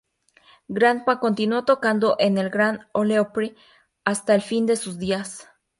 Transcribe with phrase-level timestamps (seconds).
[0.67, 3.55] Grandpa continuó tocando en el "Grand Ole Opry",
[4.03, 5.47] hasta el fin de sus días.